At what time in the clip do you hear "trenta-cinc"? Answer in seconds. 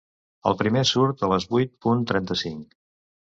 2.13-2.77